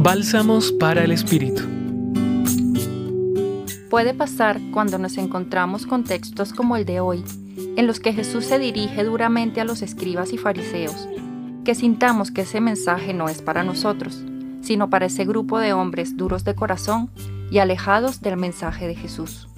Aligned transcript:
Bálsamos 0.00 0.70
para 0.70 1.02
el 1.02 1.10
Espíritu. 1.10 1.64
Puede 3.90 4.14
pasar 4.14 4.60
cuando 4.70 4.96
nos 4.96 5.18
encontramos 5.18 5.86
con 5.86 6.04
textos 6.04 6.52
como 6.52 6.76
el 6.76 6.84
de 6.84 7.00
hoy, 7.00 7.24
en 7.76 7.88
los 7.88 7.98
que 7.98 8.12
Jesús 8.12 8.44
se 8.44 8.60
dirige 8.60 9.02
duramente 9.02 9.60
a 9.60 9.64
los 9.64 9.82
escribas 9.82 10.32
y 10.32 10.38
fariseos, 10.38 11.08
que 11.64 11.74
sintamos 11.74 12.30
que 12.30 12.42
ese 12.42 12.60
mensaje 12.60 13.12
no 13.12 13.28
es 13.28 13.42
para 13.42 13.64
nosotros, 13.64 14.22
sino 14.62 14.88
para 14.88 15.06
ese 15.06 15.24
grupo 15.24 15.58
de 15.58 15.72
hombres 15.72 16.16
duros 16.16 16.44
de 16.44 16.54
corazón 16.54 17.10
y 17.50 17.58
alejados 17.58 18.20
del 18.20 18.36
mensaje 18.36 18.86
de 18.86 18.94
Jesús. 18.94 19.48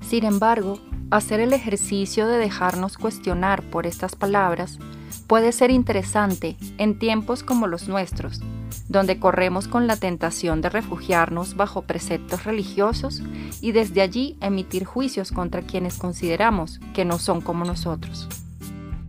Sin 0.00 0.24
embargo, 0.24 0.78
hacer 1.10 1.40
el 1.40 1.52
ejercicio 1.52 2.28
de 2.28 2.38
dejarnos 2.38 2.98
cuestionar 2.98 3.64
por 3.64 3.88
estas 3.88 4.14
palabras 4.14 4.78
puede 5.26 5.50
ser 5.50 5.72
interesante 5.72 6.56
en 6.78 7.00
tiempos 7.00 7.42
como 7.42 7.66
los 7.66 7.88
nuestros, 7.88 8.40
donde 8.88 9.18
corremos 9.18 9.68
con 9.68 9.86
la 9.86 9.96
tentación 9.96 10.60
de 10.60 10.68
refugiarnos 10.68 11.56
bajo 11.56 11.82
preceptos 11.82 12.44
religiosos 12.44 13.22
y 13.60 13.72
desde 13.72 14.02
allí 14.02 14.36
emitir 14.40 14.84
juicios 14.84 15.32
contra 15.32 15.62
quienes 15.62 15.98
consideramos 15.98 16.80
que 16.94 17.04
no 17.04 17.18
son 17.18 17.40
como 17.40 17.64
nosotros. 17.64 18.28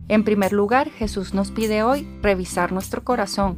En 0.08 0.24
primer 0.24 0.54
lugar, 0.54 0.90
Jesús 0.90 1.34
nos 1.34 1.52
pide 1.52 1.84
hoy 1.84 2.08
revisar 2.22 2.72
nuestro 2.72 3.04
corazón 3.04 3.58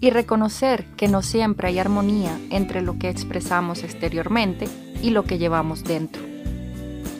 y 0.00 0.10
reconocer 0.10 0.86
que 0.96 1.08
no 1.08 1.22
siempre 1.22 1.68
hay 1.68 1.78
armonía 1.78 2.38
entre 2.50 2.82
lo 2.82 2.98
que 2.98 3.08
expresamos 3.08 3.82
exteriormente 3.82 4.68
y 5.02 5.10
lo 5.10 5.24
que 5.24 5.38
llevamos 5.38 5.84
dentro. 5.84 6.22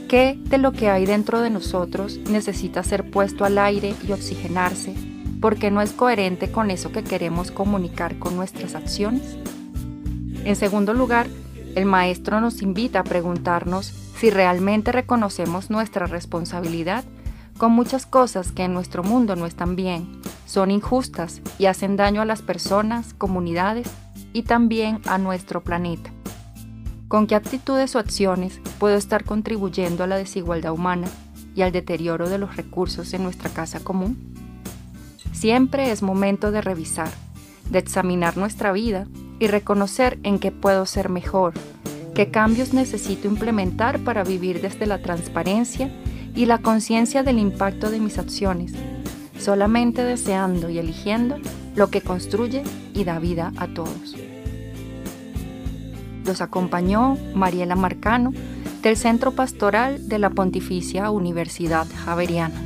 ¿Qué 0.08 0.38
de 0.44 0.58
lo 0.58 0.72
que 0.72 0.88
hay 0.88 1.04
dentro 1.04 1.40
de 1.40 1.50
nosotros 1.50 2.18
necesita 2.30 2.82
ser 2.82 3.10
puesto 3.10 3.44
al 3.44 3.58
aire 3.58 3.94
y 4.06 4.12
oxigenarse 4.12 4.94
porque 5.40 5.70
no 5.70 5.80
es 5.80 5.92
coherente 5.92 6.50
con 6.50 6.70
eso 6.70 6.92
que 6.92 7.04
queremos 7.04 7.50
comunicar 7.50 8.18
con 8.18 8.36
nuestras 8.36 8.74
acciones? 8.74 9.36
En 10.44 10.56
segundo 10.56 10.94
lugar, 10.94 11.26
el 11.74 11.84
maestro 11.84 12.40
nos 12.40 12.62
invita 12.62 13.00
a 13.00 13.04
preguntarnos 13.04 13.86
si 14.18 14.30
realmente 14.30 14.92
reconocemos 14.92 15.70
nuestra 15.70 16.06
responsabilidad 16.06 17.04
con 17.58 17.72
muchas 17.72 18.06
cosas 18.06 18.52
que 18.52 18.64
en 18.64 18.74
nuestro 18.74 19.02
mundo 19.02 19.34
no 19.36 19.46
están 19.46 19.76
bien, 19.76 20.20
son 20.46 20.70
injustas 20.70 21.40
y 21.58 21.66
hacen 21.66 21.96
daño 21.96 22.20
a 22.20 22.26
las 22.26 22.42
personas, 22.42 23.14
comunidades 23.14 23.88
y 24.32 24.42
también 24.42 25.00
a 25.06 25.18
nuestro 25.18 25.62
planeta. 25.62 26.10
¿Con 27.08 27.26
qué 27.26 27.34
actitudes 27.34 27.94
o 27.94 27.98
acciones 27.98 28.60
puedo 28.78 28.96
estar 28.96 29.24
contribuyendo 29.24 30.04
a 30.04 30.06
la 30.06 30.16
desigualdad 30.16 30.72
humana 30.72 31.08
y 31.54 31.62
al 31.62 31.72
deterioro 31.72 32.28
de 32.28 32.38
los 32.38 32.56
recursos 32.56 33.14
en 33.14 33.22
nuestra 33.22 33.50
casa 33.50 33.80
común? 33.80 34.34
Siempre 35.36 35.90
es 35.90 36.02
momento 36.02 36.50
de 36.50 36.62
revisar, 36.62 37.10
de 37.68 37.78
examinar 37.78 38.38
nuestra 38.38 38.72
vida 38.72 39.06
y 39.38 39.48
reconocer 39.48 40.18
en 40.22 40.38
qué 40.38 40.50
puedo 40.50 40.86
ser 40.86 41.10
mejor, 41.10 41.52
qué 42.14 42.30
cambios 42.30 42.72
necesito 42.72 43.28
implementar 43.28 43.98
para 43.98 44.24
vivir 44.24 44.62
desde 44.62 44.86
la 44.86 45.02
transparencia 45.02 45.90
y 46.34 46.46
la 46.46 46.56
conciencia 46.58 47.22
del 47.22 47.38
impacto 47.38 47.90
de 47.90 48.00
mis 48.00 48.18
acciones, 48.18 48.72
solamente 49.38 50.04
deseando 50.04 50.70
y 50.70 50.78
eligiendo 50.78 51.36
lo 51.74 51.90
que 51.90 52.00
construye 52.00 52.62
y 52.94 53.04
da 53.04 53.18
vida 53.18 53.52
a 53.58 53.66
todos. 53.66 54.16
Los 56.24 56.40
acompañó 56.40 57.18
Mariela 57.34 57.76
Marcano 57.76 58.32
del 58.80 58.96
Centro 58.96 59.32
Pastoral 59.32 60.08
de 60.08 60.18
la 60.18 60.30
Pontificia 60.30 61.10
Universidad 61.10 61.86
Javeriana. 62.06 62.65